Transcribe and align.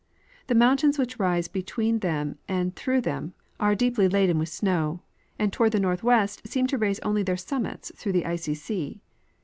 The 0.47 0.55
moun 0.55 0.77
tains 0.77 0.97
Avhich 0.97 1.19
rise 1.19 1.47
between 1.47 1.99
them 1.99 2.39
and 2.47 2.75
through 2.75 3.01
them 3.01 3.35
are 3.59 3.75
deeply 3.75 4.07
laden 4.09 4.39
with 4.39 4.49
snow, 4.49 5.03
and 5.37 5.53
toward 5.53 5.73
the 5.73 5.79
northwest 5.79 6.41
seem 6.47 6.65
to 6.73 6.77
raise 6.79 6.97
only 7.01 7.21
their 7.21 7.37
summits 7.37 7.91
through 7.95 8.13
the 8.13 8.25
icy 8.25 8.55
sea. 8.55 8.99